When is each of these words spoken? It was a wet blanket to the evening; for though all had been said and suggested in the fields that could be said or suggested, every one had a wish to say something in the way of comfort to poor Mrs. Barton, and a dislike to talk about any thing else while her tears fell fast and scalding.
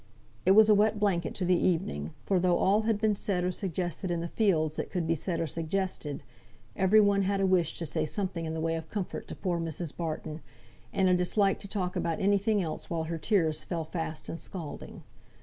It 0.47 0.51
was 0.53 0.67
a 0.67 0.73
wet 0.73 0.99
blanket 0.99 1.35
to 1.35 1.45
the 1.45 1.53
evening; 1.63 2.11
for 2.25 2.39
though 2.39 2.57
all 2.57 2.81
had 2.89 2.97
been 2.97 3.13
said 3.13 3.43
and 3.43 3.53
suggested 3.53 4.09
in 4.09 4.19
the 4.19 4.27
fields 4.27 4.75
that 4.77 4.89
could 4.89 5.05
be 5.05 5.13
said 5.13 5.39
or 5.39 5.45
suggested, 5.45 6.23
every 6.75 6.99
one 6.99 7.21
had 7.21 7.39
a 7.39 7.45
wish 7.45 7.77
to 7.77 7.85
say 7.85 8.03
something 8.07 8.45
in 8.45 8.55
the 8.55 8.61
way 8.61 8.73
of 8.77 8.89
comfort 8.89 9.27
to 9.27 9.35
poor 9.35 9.59
Mrs. 9.59 9.95
Barton, 9.95 10.41
and 10.91 11.07
a 11.07 11.13
dislike 11.13 11.59
to 11.59 11.67
talk 11.67 11.95
about 11.95 12.19
any 12.19 12.39
thing 12.39 12.63
else 12.63 12.89
while 12.89 13.03
her 13.03 13.19
tears 13.19 13.63
fell 13.63 13.83
fast 13.83 14.27
and 14.27 14.39
scalding. 14.41 15.03